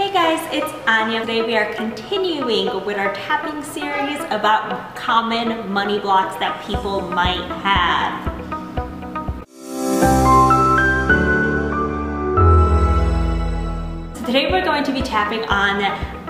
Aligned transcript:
Hey 0.00 0.14
guys, 0.14 0.40
it's 0.50 0.72
Ania. 0.86 1.20
Today 1.20 1.42
we 1.42 1.54
are 1.58 1.74
continuing 1.74 2.86
with 2.86 2.96
our 2.96 3.14
tapping 3.14 3.62
series 3.62 4.18
about 4.30 4.96
common 4.96 5.70
money 5.70 5.98
blocks 5.98 6.36
that 6.36 6.64
people 6.66 7.02
might 7.02 7.44
have. 7.60 8.24
Today 14.24 14.50
we're 14.50 14.64
going 14.64 14.84
to 14.84 14.92
be 14.92 15.02
tapping 15.02 15.44
on 15.44 15.82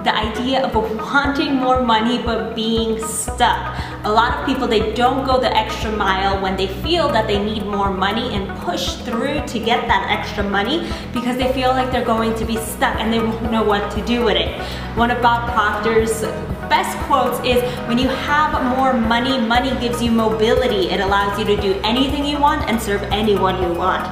the 0.05 0.15
idea 0.15 0.65
of 0.65 0.75
wanting 0.75 1.55
more 1.55 1.83
money 1.83 2.23
but 2.23 2.55
being 2.55 3.03
stuck. 3.05 3.77
A 4.05 4.11
lot 4.11 4.39
of 4.39 4.47
people, 4.47 4.67
they 4.67 4.95
don't 4.95 5.27
go 5.27 5.39
the 5.39 5.55
extra 5.55 5.93
mile 5.93 6.41
when 6.43 6.57
they 6.57 6.69
feel 6.83 7.09
that 7.11 7.27
they 7.27 7.43
need 7.43 7.67
more 7.67 7.93
money 7.93 8.35
and 8.35 8.49
push 8.61 8.95
through 8.95 9.47
to 9.47 9.59
get 9.59 9.87
that 9.89 10.11
extra 10.11 10.43
money 10.43 10.91
because 11.13 11.37
they 11.37 11.53
feel 11.53 11.71
like 11.71 11.93
they're 11.93 12.05
going 12.05 12.35
to 12.37 12.45
be 12.47 12.57
stuck 12.57 12.97
and 12.97 13.13
they 13.13 13.19
won't 13.19 13.53
know 13.53 13.63
what 13.63 13.91
to 13.93 14.05
do 14.07 14.25
with 14.25 14.37
it. 14.37 14.59
One 14.97 15.11
of 15.11 15.21
Bob 15.21 15.51
Proctor's 15.53 16.23
best 16.71 16.97
quotes 17.07 17.39
is, 17.45 17.63
when 17.87 17.99
you 17.99 18.09
have 18.09 18.53
more 18.77 18.95
money, 18.95 19.39
money 19.39 19.71
gives 19.81 20.01
you 20.03 20.11
mobility. 20.11 20.89
It 20.89 21.01
allows 21.01 21.39
you 21.39 21.45
to 21.45 21.61
do 21.61 21.75
anything 21.85 22.25
you 22.25 22.41
want 22.41 22.69
and 22.71 22.81
serve 22.81 23.03
anyone 23.05 23.63
you 23.63 23.75
want. 23.75 24.09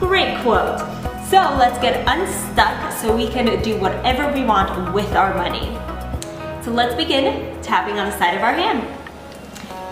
Great 0.00 0.38
quote. 0.42 0.80
So 1.30 1.36
let's 1.36 1.78
get 1.78 2.08
unstuck 2.08 2.90
so 2.94 3.14
we 3.14 3.28
can 3.28 3.62
do 3.62 3.78
whatever 3.78 4.32
we 4.32 4.42
want 4.42 4.92
with 4.92 5.14
our 5.14 5.32
money. 5.36 5.78
So 6.64 6.72
let's 6.72 6.96
begin 6.96 7.62
tapping 7.62 8.00
on 8.00 8.10
the 8.10 8.18
side 8.18 8.34
of 8.34 8.42
our 8.42 8.52
hand. 8.52 8.82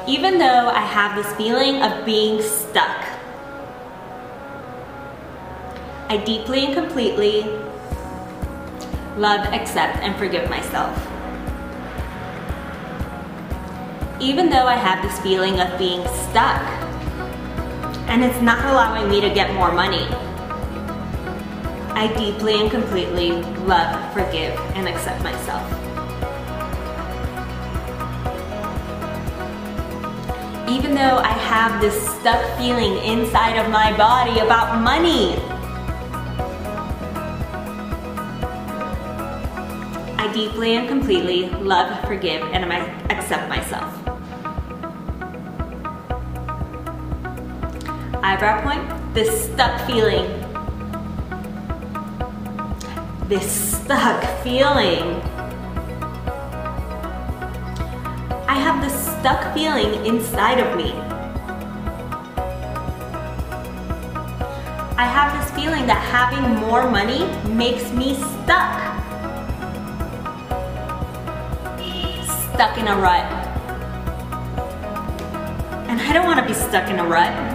Even 0.08 0.38
though 0.38 0.68
I 0.68 0.80
have 0.80 1.14
this 1.14 1.32
feeling 1.36 1.80
of 1.80 2.04
being 2.04 2.42
stuck, 2.42 3.06
I 6.08 6.20
deeply 6.26 6.64
and 6.64 6.74
completely 6.74 7.42
love, 9.16 9.46
accept, 9.54 9.98
and 9.98 10.16
forgive 10.16 10.50
myself. 10.50 10.98
Even 14.20 14.50
though 14.50 14.66
I 14.66 14.74
have 14.74 15.04
this 15.04 15.20
feeling 15.20 15.60
of 15.60 15.78
being 15.78 16.02
stuck, 16.08 16.62
and 18.08 18.24
it's 18.24 18.40
not 18.42 18.64
allowing 18.64 19.08
me 19.08 19.20
to 19.20 19.30
get 19.32 19.54
more 19.54 19.70
money, 19.70 20.08
I 21.98 22.06
deeply 22.16 22.60
and 22.60 22.70
completely 22.70 23.32
love, 23.66 24.14
forgive, 24.14 24.56
and 24.76 24.86
accept 24.86 25.20
myself. 25.24 25.64
Even 30.70 30.94
though 30.94 31.18
I 31.18 31.32
have 31.32 31.80
this 31.80 32.00
stuck 32.20 32.56
feeling 32.56 32.98
inside 32.98 33.56
of 33.58 33.68
my 33.72 33.96
body 33.96 34.38
about 34.38 34.80
money, 34.80 35.34
I 40.22 40.30
deeply 40.32 40.76
and 40.76 40.86
completely 40.86 41.48
love, 41.48 42.00
forgive, 42.06 42.42
and 42.52 42.72
accept 43.10 43.48
myself. 43.48 43.92
Eyebrow 48.22 48.62
point, 48.62 49.14
this 49.14 49.46
stuck 49.52 49.84
feeling 49.84 50.37
this 53.28 53.76
stuck 53.76 54.24
feeling. 54.42 55.20
I 58.48 58.54
have 58.54 58.82
this 58.82 58.94
stuck 59.18 59.52
feeling 59.52 60.06
inside 60.06 60.58
of 60.58 60.74
me. 60.78 60.92
I 64.96 65.04
have 65.04 65.38
this 65.38 65.50
feeling 65.54 65.86
that 65.86 66.00
having 66.10 66.66
more 66.66 66.90
money 66.90 67.26
makes 67.52 67.92
me 67.92 68.14
stuck. 68.14 68.88
Stuck 72.54 72.78
in 72.78 72.88
a 72.88 72.96
rut. 72.96 73.26
And 75.86 76.00
I 76.00 76.12
don't 76.14 76.24
want 76.24 76.40
to 76.40 76.46
be 76.46 76.54
stuck 76.54 76.88
in 76.88 76.98
a 76.98 77.06
rut. 77.06 77.47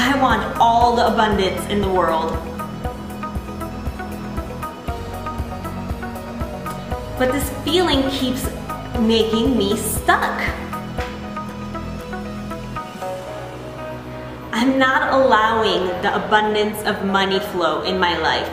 I 0.00 0.16
want 0.22 0.56
all 0.60 0.94
the 0.94 1.08
abundance 1.08 1.60
in 1.66 1.80
the 1.80 1.88
world. 1.88 2.30
But 7.18 7.32
this 7.32 7.50
feeling 7.64 8.08
keeps 8.08 8.48
making 9.00 9.58
me 9.58 9.76
stuck. 9.76 10.40
I'm 14.52 14.78
not 14.78 15.12
allowing 15.12 15.88
the 16.00 16.14
abundance 16.14 16.80
of 16.86 17.04
money 17.04 17.40
flow 17.40 17.82
in 17.82 17.98
my 17.98 18.16
life. 18.18 18.48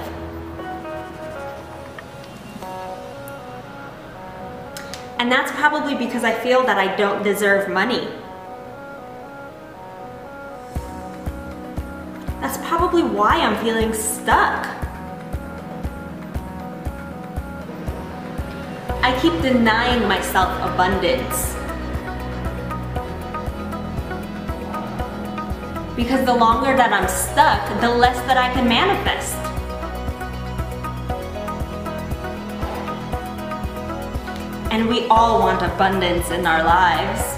And 5.20 5.32
that's 5.32 5.52
probably 5.52 5.94
because 5.94 6.24
I 6.24 6.34
feel 6.34 6.66
that 6.66 6.80
I 6.80 6.96
don't 6.96 7.22
deserve 7.22 7.70
money. 7.70 8.25
Probably 12.96 13.18
why 13.18 13.40
I'm 13.42 13.62
feeling 13.64 13.94
stuck. 13.94 14.66
I 19.04 19.18
keep 19.22 19.34
denying 19.42 20.08
myself 20.08 20.50
abundance. 20.62 21.54
Because 25.96 26.26
the 26.26 26.34
longer 26.34 26.76
that 26.76 26.94
I'm 26.94 27.10
stuck, 27.10 27.82
the 27.82 27.90
less 27.90 28.18
that 28.28 28.38
I 28.38 28.54
can 28.54 28.68
manifest. 28.70 29.36
And 34.72 34.88
we 34.88 35.06
all 35.08 35.40
want 35.40 35.62
abundance 35.62 36.32
in 36.32 36.46
our 36.48 36.64
lives. 36.64 37.35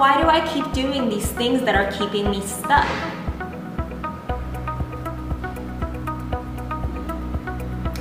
Why 0.00 0.18
do 0.18 0.26
I 0.26 0.40
keep 0.48 0.72
doing 0.72 1.10
these 1.10 1.30
things 1.30 1.60
that 1.64 1.74
are 1.74 1.92
keeping 1.92 2.30
me 2.30 2.40
stuck? 2.40 2.88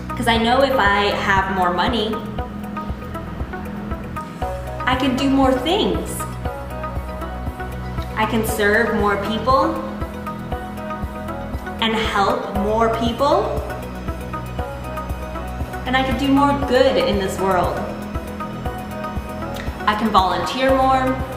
Because 0.08 0.30
I 0.30 0.38
know 0.38 0.64
if 0.64 0.78
I 0.78 1.08
have 1.28 1.58
more 1.58 1.74
money, 1.74 2.16
I 4.88 4.96
can 4.98 5.18
do 5.18 5.30
more 5.30 5.52
things. 5.52 6.10
I 8.16 8.26
can 8.32 8.48
serve 8.48 8.96
more 8.96 9.18
people 9.26 9.76
and 11.84 11.94
help 11.94 12.54
more 12.60 12.98
people. 13.00 13.44
And 15.86 15.98
I 15.98 16.04
can 16.04 16.18
do 16.18 16.30
more 16.30 16.58
good 16.70 16.96
in 16.96 17.20
this 17.20 17.38
world. 17.42 17.78
I 19.86 19.98
can 20.00 20.08
volunteer 20.12 20.74
more. 20.74 21.29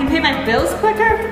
Can 0.00 0.08
pay 0.08 0.18
my 0.18 0.44
bills 0.46 0.72
quicker. 0.80 1.30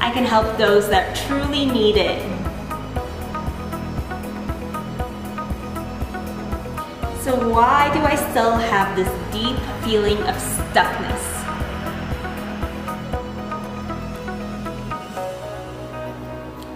I 0.00 0.12
can 0.14 0.24
help 0.24 0.56
those 0.56 0.88
that 0.88 1.16
truly 1.16 1.66
need 1.66 1.96
it. 1.96 2.22
So 7.22 7.50
why 7.50 7.92
do 7.92 7.98
I 8.04 8.14
still 8.14 8.52
have 8.52 8.94
this 8.94 9.08
deep 9.32 9.58
feeling 9.82 10.18
of 10.28 10.36
stuckness? 10.36 11.24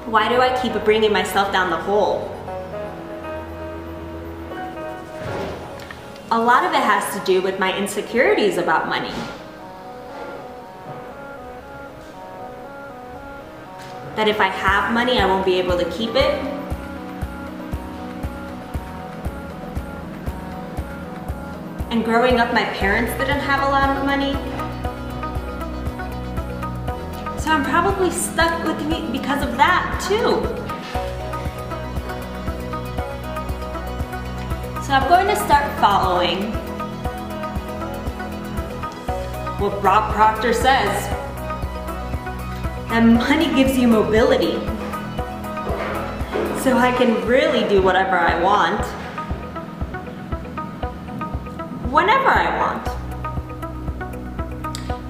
Why 0.06 0.28
do 0.28 0.40
I 0.40 0.60
keep 0.60 0.72
bringing 0.84 1.12
myself 1.12 1.52
down 1.52 1.70
the 1.70 1.76
hole? 1.76 2.29
A 6.32 6.38
lot 6.40 6.64
of 6.64 6.72
it 6.72 6.76
has 6.76 7.12
to 7.18 7.24
do 7.24 7.42
with 7.42 7.58
my 7.58 7.76
insecurities 7.76 8.56
about 8.56 8.88
money. 8.88 9.10
That 14.14 14.28
if 14.28 14.40
I 14.40 14.46
have 14.46 14.92
money, 14.92 15.18
I 15.18 15.26
won't 15.26 15.44
be 15.44 15.58
able 15.58 15.76
to 15.76 15.90
keep 15.90 16.10
it. 16.10 16.34
And 21.90 22.04
growing 22.04 22.38
up, 22.38 22.54
my 22.54 22.64
parents 22.64 23.10
didn't 23.12 23.40
have 23.40 23.66
a 23.66 23.70
lot 23.72 23.96
of 23.96 24.04
money. 24.06 24.34
So 27.40 27.50
I'm 27.50 27.64
probably 27.64 28.12
stuck 28.12 28.64
with 28.64 28.86
me 28.86 29.08
because 29.10 29.42
of 29.42 29.56
that 29.56 30.00
too. 30.06 30.59
So 34.90 34.96
I'm 34.96 35.08
going 35.08 35.28
to 35.28 35.36
start 35.36 35.70
following 35.78 36.50
what 39.60 39.80
Rob 39.84 40.12
Proctor 40.12 40.52
says. 40.52 41.06
And 42.90 43.14
money 43.14 43.54
gives 43.54 43.78
you 43.78 43.86
mobility. 43.86 44.54
So 46.64 46.76
I 46.76 46.92
can 46.98 47.24
really 47.24 47.68
do 47.68 47.80
whatever 47.80 48.18
I 48.18 48.42
want. 48.42 48.84
whenever 51.92 52.28
I 52.28 52.56
want. 52.58 52.84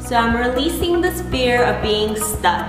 So 0.03 0.15
I'm 0.15 0.37
releasing 0.37 1.01
this 1.01 1.23
fear 1.31 1.65
of 1.65 1.81
being 1.81 2.17
stuck. 2.17 2.67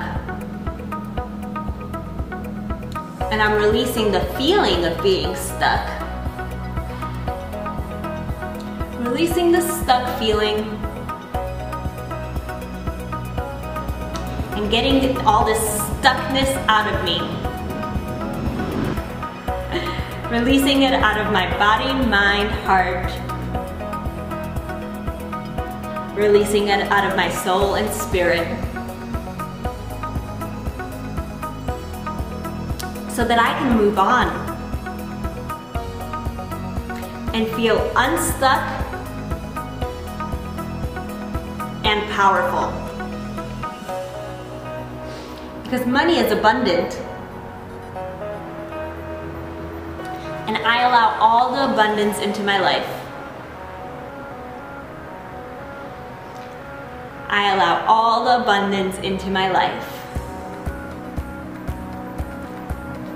And 3.29 3.41
I'm 3.41 3.61
releasing 3.61 4.13
the 4.13 4.21
feeling 4.37 4.85
of 4.85 5.03
being 5.03 5.35
stuck. 5.35 6.00
Releasing 9.11 9.51
the 9.51 9.59
stuck 9.59 10.17
feeling 10.19 10.59
and 14.55 14.71
getting 14.71 15.17
all 15.27 15.43
this 15.43 15.59
stuckness 15.59 16.47
out 16.69 16.87
of 16.87 17.03
me. 17.03 17.19
Releasing 20.39 20.83
it 20.83 20.93
out 20.93 21.19
of 21.19 21.33
my 21.33 21.45
body, 21.57 21.91
mind, 22.07 22.51
heart. 22.63 23.11
Releasing 26.17 26.69
it 26.69 26.89
out 26.89 27.11
of 27.11 27.17
my 27.17 27.29
soul 27.29 27.75
and 27.75 27.91
spirit. 27.93 28.47
So 33.11 33.25
that 33.25 33.39
I 33.39 33.59
can 33.59 33.75
move 33.75 33.99
on 33.99 34.29
and 37.35 37.45
feel 37.57 37.91
unstuck 37.97 38.90
and 41.91 42.09
powerful. 42.09 42.71
Because 45.63 45.85
money 45.85 46.19
is 46.19 46.31
abundant. 46.31 46.95
And 50.47 50.55
I 50.57 50.83
allow 50.87 51.17
all 51.19 51.51
the 51.53 51.73
abundance 51.73 52.19
into 52.19 52.43
my 52.43 52.59
life. 52.59 52.87
I 57.27 57.53
allow 57.53 57.85
all 57.87 58.23
the 58.23 58.41
abundance 58.41 58.97
into 58.99 59.29
my 59.29 59.51
life. 59.51 59.87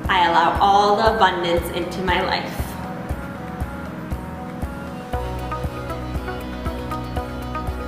I 0.09 0.27
allow 0.27 0.57
all 0.59 0.97
the 0.97 1.15
abundance 1.15 1.69
into 1.71 2.01
my 2.03 2.21
life. 2.21 2.64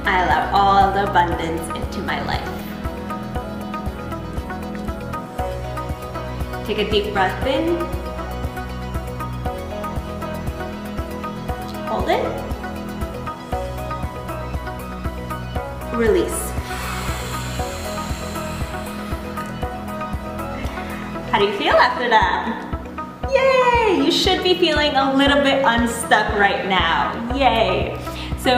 I 0.08 0.24
allow 0.24 0.52
all 0.56 0.94
the 0.94 1.04
abundance 1.10 1.68
into 1.76 2.02
my 2.02 2.24
life. 2.24 2.48
Take 6.66 6.78
a 6.78 6.90
deep 6.90 7.12
breath 7.12 7.46
in. 7.46 7.76
Hold 11.88 12.08
it. 12.08 12.24
Release. 15.94 16.52
How 21.30 21.40
do 21.40 21.46
you 21.48 21.58
feel 21.58 21.76
after 21.76 22.08
that? 22.08 22.64
Yay! 23.34 24.06
You 24.06 24.12
should 24.14 24.42
be 24.42 24.54
feeling 24.58 24.96
a 24.96 25.14
little 25.14 25.44
bit 25.44 25.66
unstuck 25.66 26.30
right 26.40 26.66
now. 26.66 27.12
Yay! 27.36 28.00
So 28.38 28.54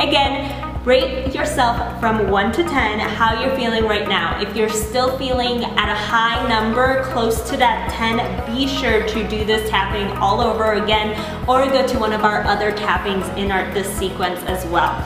again, 0.00 0.57
Rate 0.88 1.34
yourself 1.34 2.00
from 2.00 2.30
1 2.30 2.52
to 2.52 2.64
10 2.64 2.98
how 2.98 3.42
you're 3.42 3.54
feeling 3.54 3.84
right 3.84 4.08
now. 4.08 4.40
If 4.40 4.56
you're 4.56 4.70
still 4.70 5.18
feeling 5.18 5.62
at 5.62 5.90
a 5.90 5.94
high 5.94 6.48
number, 6.48 7.04
close 7.12 7.46
to 7.50 7.58
that 7.58 7.90
10, 7.90 8.56
be 8.56 8.66
sure 8.66 9.06
to 9.06 9.28
do 9.28 9.44
this 9.44 9.68
tapping 9.68 10.16
all 10.16 10.40
over 10.40 10.82
again 10.82 11.10
or 11.46 11.66
go 11.66 11.86
to 11.86 11.98
one 11.98 12.14
of 12.14 12.24
our 12.24 12.42
other 12.44 12.72
tappings 12.72 13.28
in 13.36 13.52
our, 13.52 13.70
this 13.74 13.86
sequence 13.98 14.40
as 14.44 14.64
well. 14.68 14.96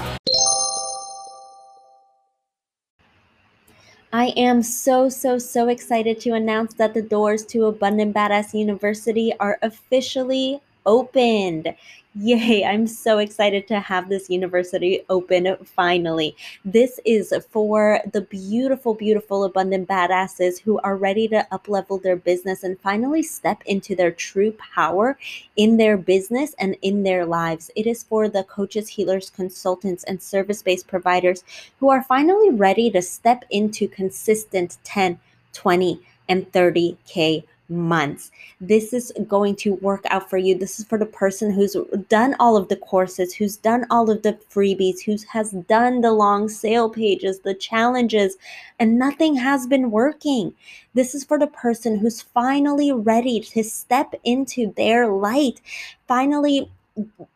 I 4.13 4.27
am 4.37 4.63
so, 4.63 5.09
so, 5.09 5.37
so 5.37 5.67
excited 5.67 6.21
to 6.21 6.35
announce 6.35 6.75
that 6.75 6.95
the 6.95 7.03
doors 7.03 7.45
to 7.47 7.65
Abundant 7.65 8.15
Badass 8.15 8.57
University 8.57 9.33
are 9.41 9.59
officially 9.63 10.61
opened. 10.87 11.75
Yay, 12.15 12.63
I'm 12.63 12.87
so 12.87 13.19
excited 13.19 13.67
to 13.69 13.81
have 13.81 14.11
this 14.11 14.29
university 14.29 15.01
open 15.09 15.57
finally. 15.65 16.37
This 16.63 17.01
is 17.07 17.33
for 17.49 18.01
the 18.13 18.21
beautiful, 18.21 18.93
beautiful, 18.93 19.45
abundant 19.45 19.89
badasses 19.89 20.61
who 20.61 20.79
are 20.81 20.99
ready 20.99 21.27
to 21.29 21.47
uplevel 21.51 22.03
their 22.03 22.17
business 22.17 22.65
and 22.65 22.79
finally 22.81 23.23
step 23.23 23.63
into 23.65 23.97
their 23.97 24.11
true 24.11 24.53
power 24.75 25.19
in 25.57 25.79
their 25.79 25.97
business 25.97 26.55
and 26.59 26.77
in 26.83 27.03
their 27.03 27.25
lives. 27.25 27.71
It 27.77 27.87
is 27.87 28.03
for 28.03 28.29
the 28.29 28.45
coaches, 28.45 28.89
healers, 28.89 29.31
consultants, 29.31 30.05
and 30.05 30.21
service 30.21 30.63
based 30.63 30.87
providers 30.89 31.45
who 31.81 31.89
are 31.89 32.03
finally 32.03 32.51
ready 32.51 32.91
to 32.91 33.01
step 33.01 33.47
into 33.49 33.89
consistent 33.89 34.77
10, 34.85 35.19
20, 35.55 35.99
and 36.29 36.51
30K 36.53 37.45
months. 37.73 38.31
This 38.61 38.93
is 38.93 39.13
going 39.27 39.57
to 39.57 39.75
work 39.77 40.05
out 40.11 40.31
for 40.31 40.37
you. 40.37 40.57
This 40.57 40.79
is 40.79 40.87
for 40.87 40.99
the 40.99 41.07
person 41.07 41.51
who's 41.51 41.77
done 42.09 42.37
all 42.39 42.57
of 42.57 42.69
the 42.69 42.77
courses, 42.77 43.35
who's 43.35 43.57
done 43.57 43.87
all 43.91 44.11
of 44.11 44.23
the 44.23 44.35
freebies, 44.51 45.03
who 45.03 45.17
has 45.33 45.51
done 45.51 46.03
the 46.03 46.13
long 46.13 46.49
sale 46.49 46.91
pages, 46.91 47.41
the 47.41 47.55
challenges, 47.55 48.37
and 48.79 48.99
nothing 48.99 49.35
has 49.35 49.67
been 49.67 49.91
working. 49.91 50.55
This 50.95 51.15
is 51.15 51.25
for 51.25 51.39
the 51.39 51.47
person 51.47 51.99
who's 51.99 52.21
finally 52.21 52.93
ready 52.93 53.41
to 53.41 53.65
step 53.65 54.15
into 54.25 54.73
their 54.77 55.09
light, 55.09 55.61
finally 56.07 56.71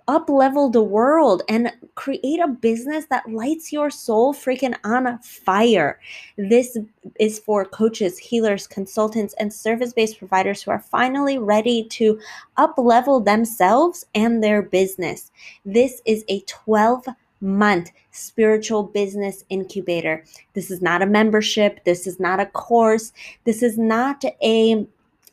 up 0.08 0.28
level 0.28 0.68
the 0.70 0.82
world 0.82 1.42
and 1.48 1.72
create 1.94 2.40
a 2.40 2.48
business 2.48 3.06
that 3.06 3.30
lights 3.30 3.72
your 3.72 3.90
soul 3.90 4.34
freaking 4.34 4.76
on 4.84 5.18
fire. 5.20 5.98
This 6.36 6.76
is 7.18 7.38
for 7.38 7.64
coaches, 7.64 8.18
healers, 8.18 8.66
consultants, 8.66 9.34
and 9.38 9.52
service 9.52 9.92
based 9.92 10.18
providers 10.18 10.62
who 10.62 10.70
are 10.70 10.78
finally 10.78 11.38
ready 11.38 11.84
to 11.84 12.20
up 12.56 12.74
level 12.76 13.20
themselves 13.20 14.04
and 14.14 14.42
their 14.42 14.62
business. 14.62 15.32
This 15.64 16.02
is 16.04 16.24
a 16.28 16.40
12 16.40 17.06
month 17.40 17.90
spiritual 18.12 18.82
business 18.82 19.44
incubator. 19.48 20.24
This 20.54 20.70
is 20.70 20.80
not 20.80 21.02
a 21.02 21.06
membership. 21.06 21.84
This 21.84 22.06
is 22.06 22.18
not 22.18 22.40
a 22.40 22.46
course. 22.46 23.12
This 23.44 23.62
is 23.62 23.78
not 23.78 24.24
a 24.42 24.86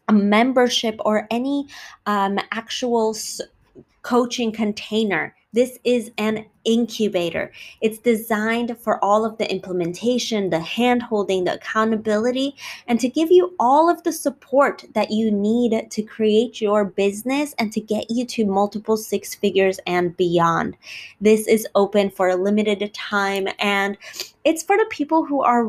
a 0.09 0.13
membership 0.13 0.97
or 1.05 1.27
any 1.31 1.65
um, 2.07 2.37
actual 2.51 3.15
coaching 4.03 4.51
container. 4.51 5.35
This 5.53 5.79
is 5.83 6.11
an 6.17 6.45
incubator. 6.65 7.51
It's 7.81 7.97
designed 7.97 8.77
for 8.79 9.03
all 9.03 9.25
of 9.25 9.37
the 9.37 9.51
implementation, 9.51 10.49
the 10.49 10.59
hand 10.59 11.03
holding, 11.03 11.43
the 11.43 11.55
accountability, 11.55 12.55
and 12.87 12.99
to 12.99 13.09
give 13.09 13.31
you 13.31 13.53
all 13.59 13.89
of 13.89 14.03
the 14.03 14.11
support 14.11 14.85
that 14.93 15.11
you 15.11 15.31
need 15.31 15.89
to 15.89 16.01
create 16.01 16.61
your 16.61 16.85
business 16.85 17.53
and 17.59 17.71
to 17.73 17.79
get 17.79 18.09
you 18.09 18.25
to 18.25 18.45
multiple 18.45 18.97
six 18.97 19.35
figures 19.35 19.79
and 19.87 20.15
beyond. 20.17 20.77
This 21.21 21.47
is 21.47 21.67
open 21.75 22.09
for 22.09 22.29
a 22.29 22.35
limited 22.35 22.93
time 22.93 23.47
and 23.59 23.97
it's 24.43 24.61
for 24.61 24.75
the 24.75 24.85
people 24.89 25.25
who 25.25 25.41
are 25.41 25.65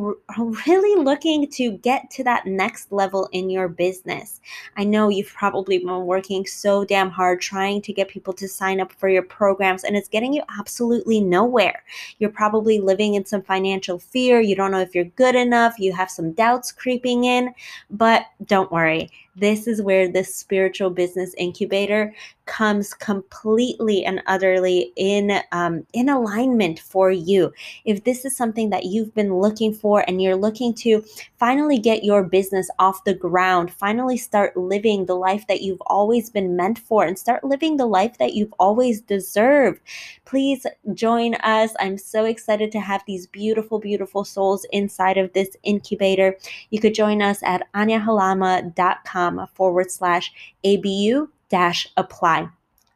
really 0.67 1.03
looking 1.03 1.49
to 1.49 1.71
get 1.73 2.11
to 2.11 2.25
that 2.25 2.47
next 2.47 2.91
level 2.91 3.29
in 3.31 3.49
your 3.49 3.69
business. 3.69 4.41
I 4.77 4.83
know 4.83 5.09
you've 5.09 5.33
probably 5.33 5.79
been 5.79 6.07
working 6.07 6.45
so 6.45 6.85
damn 6.85 7.11
hard 7.11 7.41
trying 7.41 7.83
to 7.83 7.93
get 7.93 8.09
people 8.09 8.33
to 8.35 8.49
sign 8.49 8.81
up 8.81 8.93
for 8.93 9.09
your 9.09 9.23
programs, 9.23 9.85
and 9.85 9.97
it's 9.97 10.09
getting 10.09 10.33
you 10.33 10.43
absolutely 10.59 10.84
nowhere. 11.21 11.83
You're 12.19 12.31
probably 12.31 12.79
living 12.79 13.15
in 13.15 13.25
some 13.25 13.43
financial 13.43 13.99
fear. 13.99 14.41
You 14.41 14.55
don't 14.57 14.71
know 14.71 14.81
if 14.81 14.95
you're 14.95 15.05
good 15.05 15.35
enough. 15.35 15.79
You 15.79 15.93
have 15.93 16.11
some 16.11 16.33
doubts 16.33 16.73
creeping 16.73 17.25
in, 17.25 17.55
but 17.91 18.27
don't 18.45 18.71
worry. 18.73 19.11
This 19.37 19.67
is 19.67 19.83
where 19.83 20.07
this 20.07 20.35
spiritual 20.35 20.91
business 20.91 21.35
incubator 21.37 22.15
comes 22.47 22.93
completely 22.95 24.05
and 24.05 24.23
utterly 24.27 24.93
in 24.97 25.41
um, 25.51 25.85
in 25.93 26.09
alignment 26.09 26.79
for 26.79 27.11
you. 27.11 27.53
If 27.85 28.05
this 28.05 28.25
is 28.25 28.37
something 28.37 28.71
that 28.71 28.85
you've 28.85 29.15
been 29.15 29.35
looking 29.35 29.73
for 29.73 30.05
and 30.07 30.23
you're 30.23 30.37
looking 30.37 30.75
to 30.75 31.05
finally 31.39 31.79
get 31.79 32.05
your 32.05 32.23
business 32.23 32.69
off 32.79 33.05
the 33.05 33.15
ground, 33.15 33.73
finally 33.73 34.19
start 34.19 34.57
living 34.57 35.07
the 35.07 35.17
life 35.17 35.47
that 35.49 35.63
you've 35.63 35.83
always 35.87 36.31
been 36.31 36.55
meant 36.55 36.79
for, 36.79 37.05
and 37.05 37.19
start 37.19 37.43
living 37.43 37.77
the 37.77 37.87
life 37.87 38.19
that 38.19 38.35
you've 38.35 38.55
always 38.59 39.01
deserved, 39.01 39.81
please 40.27 40.67
join 40.93 41.35
us. 41.37 41.73
I'm 41.81 41.99
so 41.99 42.25
excited 42.25 42.71
to 42.73 42.81
have 42.81 43.03
these 43.07 43.27
beautiful, 43.27 43.79
beautiful 43.79 44.25
souls 44.25 44.67
inside 44.71 45.19
of 45.19 45.33
this 45.33 45.57
incubator. 45.63 46.37
You 46.71 46.79
could 46.79 46.95
join 46.95 47.23
us 47.23 47.43
at 47.43 47.67
aniahalama.com 47.73 49.24
Um, 49.25 49.47
forward 49.55 49.91
slash 49.91 50.33
ABU 50.65 51.29
dash 51.49 51.89
apply. 51.97 52.49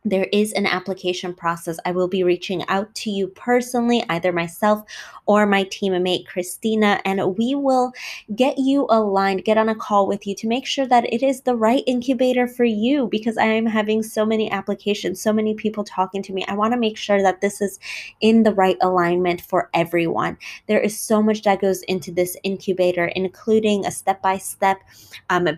There 0.04 0.28
is 0.32 0.52
an 0.52 0.66
application 0.66 1.34
process. 1.34 1.78
I 1.84 1.92
will 1.92 2.08
be 2.08 2.22
reaching 2.22 2.66
out 2.68 2.94
to 2.96 3.10
you 3.10 3.28
personally, 3.28 4.04
either 4.08 4.32
myself 4.32 4.82
or 5.26 5.44
my 5.44 5.64
teammate 5.64 6.26
Christina, 6.26 7.00
and 7.04 7.36
we 7.36 7.54
will 7.54 7.92
get 8.34 8.58
you 8.58 8.86
aligned, 8.90 9.44
get 9.44 9.58
on 9.58 9.68
a 9.68 9.74
call 9.74 10.06
with 10.06 10.26
you 10.26 10.34
to 10.36 10.46
make 10.46 10.66
sure 10.66 10.86
that 10.86 11.12
it 11.12 11.22
is 11.22 11.42
the 11.42 11.56
right 11.56 11.82
incubator 11.86 12.46
for 12.46 12.64
you 12.64 13.08
because 13.08 13.36
I 13.36 13.44
am 13.44 13.66
having 13.66 14.02
so 14.02 14.24
many 14.24 14.50
applications, 14.50 15.20
so 15.20 15.32
many 15.32 15.54
people 15.54 15.84
talking 15.84 16.22
to 16.22 16.32
me. 16.32 16.44
I 16.46 16.54
want 16.54 16.72
to 16.72 16.78
make 16.78 16.96
sure 16.96 17.20
that 17.22 17.40
this 17.40 17.60
is 17.60 17.78
in 18.20 18.44
the 18.44 18.54
right 18.54 18.78
alignment 18.80 19.42
for 19.42 19.68
everyone. 19.74 20.38
There 20.66 20.80
is 20.80 20.98
so 20.98 21.22
much 21.22 21.42
that 21.42 21.60
goes 21.60 21.82
into 21.82 22.12
this 22.12 22.36
incubator, 22.44 23.06
including 23.06 23.84
a 23.84 23.90
step 23.90 24.22
by 24.22 24.38
step 24.38 24.78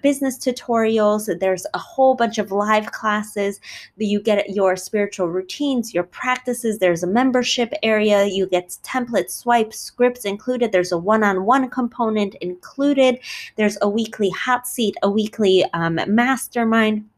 business 0.02 0.38
tutorials. 0.38 1.38
There's 1.38 1.66
a 1.74 1.78
whole 1.78 2.14
bunch 2.14 2.38
of 2.38 2.50
live 2.50 2.90
classes 2.90 3.60
that 3.98 4.06
you 4.06 4.20
your 4.48 4.76
spiritual 4.76 5.28
routines, 5.28 5.92
your 5.92 6.04
practices. 6.04 6.78
There's 6.78 7.02
a 7.02 7.06
membership 7.06 7.72
area. 7.82 8.26
You 8.26 8.46
get 8.46 8.76
templates, 8.82 9.30
swipes, 9.30 9.78
scripts 9.78 10.24
included. 10.24 10.72
There's 10.72 10.92
a 10.92 10.98
one 10.98 11.22
on 11.24 11.44
one 11.44 11.68
component 11.68 12.34
included. 12.36 13.18
There's 13.56 13.78
a 13.82 13.88
weekly 13.88 14.30
hot 14.30 14.66
seat, 14.66 14.96
a 15.02 15.10
weekly 15.10 15.64
um, 15.72 16.00
mastermind 16.06 17.08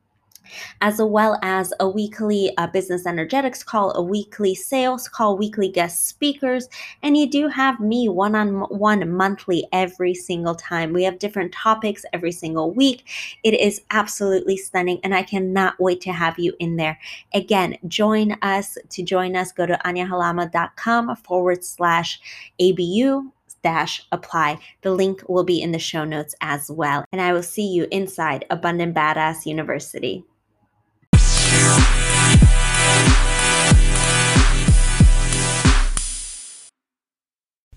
as 0.81 1.01
well 1.01 1.39
as 1.43 1.73
a 1.81 1.89
weekly 1.89 2.53
uh, 2.57 2.67
business 2.67 3.07
energetics 3.07 3.63
call, 3.63 3.93
a 3.93 4.03
weekly 4.03 4.55
sales 4.55 5.09
call, 5.09 5.37
weekly 5.37 5.69
guest 5.69 6.07
speakers, 6.07 6.69
and 7.03 7.17
you 7.17 7.29
do 7.29 7.49
have 7.49 7.81
me 7.81 8.09
one 8.09 8.35
on 8.35 8.61
one 8.63 9.11
monthly 9.11 9.67
every 9.73 10.15
single 10.15 10.55
time. 10.55 10.93
We 10.93 11.05
have 11.05 11.19
different 11.19 11.53
topics 11.53 12.05
every 12.13 12.33
single 12.33 12.73
week. 12.73 13.09
It 13.43 13.55
is 13.55 13.83
absolutely 13.91 14.57
stunning, 14.57 15.01
and 15.03 15.15
I 15.15 15.23
cannot 15.23 15.79
wait 15.81 16.01
to 16.03 16.13
have 16.13 16.39
you 16.39 16.55
in 16.59 16.77
there. 16.77 16.99
Again, 17.35 17.77
join 17.89 18.33
us. 18.43 18.77
To 18.91 19.03
join 19.03 19.37
us, 19.37 19.53
go 19.53 19.67
to 19.67 19.79
aniahalama.com 19.85 21.17
forward 21.17 21.65
slash 21.65 22.21
ABU 22.61 23.31
dash 23.63 24.07
apply. 24.13 24.59
The 24.83 24.91
link 24.91 25.23
will 25.29 25.45
be 25.45 25.63
in 25.63 25.73
the 25.73 25.79
show 25.79 26.05
notes 26.05 26.35
as 26.41 26.71
well. 26.71 27.05
And 27.13 27.21
I 27.21 27.33
will 27.33 27.43
see 27.43 27.67
you 27.67 27.87
inside 27.91 28.45
Abundant 28.51 28.95
Badass 28.95 29.47
University. 29.47 30.25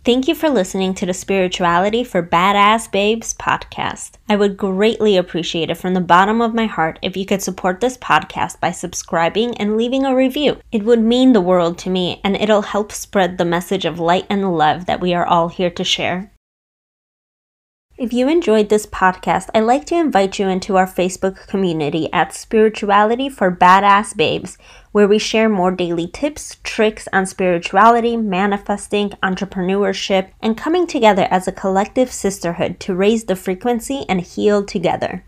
Thank 0.05 0.27
you 0.27 0.35
for 0.35 0.51
listening 0.51 0.93
to 0.95 1.07
the 1.07 1.15
Spirituality 1.15 2.03
for 2.03 2.21
Badass 2.21 2.91
Babes 2.91 3.33
podcast. 3.33 4.17
I 4.29 4.35
would 4.35 4.55
greatly 4.55 5.17
appreciate 5.17 5.71
it 5.71 5.79
from 5.79 5.95
the 5.95 6.00
bottom 6.00 6.43
of 6.43 6.53
my 6.53 6.67
heart 6.67 7.00
if 7.01 7.17
you 7.17 7.25
could 7.25 7.41
support 7.41 7.81
this 7.81 7.97
podcast 7.97 8.59
by 8.59 8.69
subscribing 8.69 9.57
and 9.57 9.75
leaving 9.75 10.05
a 10.05 10.15
review. 10.15 10.59
It 10.71 10.83
would 10.83 11.01
mean 11.01 11.33
the 11.33 11.41
world 11.41 11.79
to 11.79 11.89
me 11.89 12.21
and 12.24 12.35
it'll 12.35 12.62
help 12.62 12.91
spread 12.91 13.39
the 13.39 13.45
message 13.45 13.83
of 13.83 14.00
light 14.00 14.27
and 14.29 14.55
love 14.55 14.85
that 14.85 15.01
we 15.01 15.15
are 15.15 15.25
all 15.25 15.47
here 15.47 15.71
to 15.71 15.83
share. 15.83 16.31
If 17.98 18.12
you 18.12 18.28
enjoyed 18.28 18.68
this 18.68 18.86
podcast, 18.86 19.50
I'd 19.56 19.62
like 19.62 19.86
to 19.86 19.96
invite 19.96 20.38
you 20.38 20.50
into 20.50 20.75
our 20.75 20.86
Facebook 20.86 21.48
community 21.48 22.12
at 22.12 22.34
Spirituality 22.34 23.30
for 23.30 23.50
Badass 23.50 24.18
Babes, 24.18 24.58
where 24.92 25.08
we 25.08 25.18
share 25.18 25.48
more 25.48 25.72
daily 25.72 26.08
tips, 26.08 26.58
tricks 26.62 27.08
on 27.14 27.25
spirituality, 27.25 28.18
manifesting, 28.18 29.12
entrepreneurship, 29.24 30.32
and 30.42 30.58
coming 30.58 30.88
together 30.88 31.25
as 31.32 31.48
a 31.48 31.54
collective 31.54 32.12
sisterhood 32.12 32.82
to 32.82 32.94
raise 32.94 33.24
the 33.24 33.36
frequency 33.38 34.04
and 34.10 34.20
heal 34.20 34.66
together. 34.66 35.24